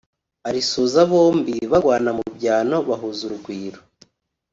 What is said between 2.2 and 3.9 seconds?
byano bahuza urugwiro